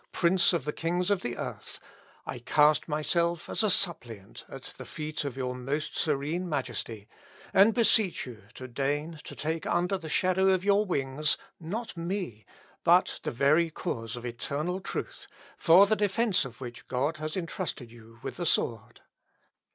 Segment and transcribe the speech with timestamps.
[0.11, 1.79] prince of the kings of the earth,
[2.25, 7.07] I cast myself as a suppliant at the feet of your most serene majesty,
[7.53, 12.45] and beseech you to deign to take under the shadow of your wings, not me,
[12.83, 17.91] but the very cause of eternal truth, for the defence of which God has entrusted
[17.91, 19.01] you with the sword."